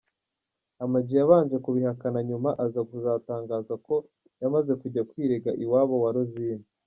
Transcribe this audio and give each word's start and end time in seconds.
Ama-G 0.83 1.09
yabanje 1.19 1.55
kubihakana 1.65 2.19
nyuma 2.29 2.49
aza 2.63 2.81
kuzatangaza 2.89 3.73
ko 3.85 3.95
yamaze 4.41 4.71
kujya 4.81 5.01
kwirega 5.09 5.51
iwabo 5.63 5.95
wa 6.05 6.11
Rosine. 6.15 6.65